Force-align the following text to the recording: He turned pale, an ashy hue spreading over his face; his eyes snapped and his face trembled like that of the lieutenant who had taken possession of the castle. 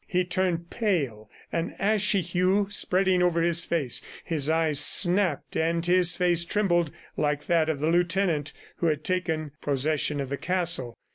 He 0.07 0.25
turned 0.25 0.71
pale, 0.71 1.29
an 1.51 1.75
ashy 1.77 2.21
hue 2.21 2.65
spreading 2.71 3.21
over 3.21 3.39
his 3.39 3.65
face; 3.65 4.01
his 4.23 4.49
eyes 4.49 4.79
snapped 4.79 5.55
and 5.55 5.85
his 5.85 6.15
face 6.15 6.43
trembled 6.43 6.89
like 7.17 7.45
that 7.45 7.69
of 7.69 7.79
the 7.79 7.89
lieutenant 7.91 8.51
who 8.77 8.87
had 8.87 9.03
taken 9.03 9.51
possession 9.61 10.19
of 10.19 10.29
the 10.29 10.37
castle. 10.37 10.95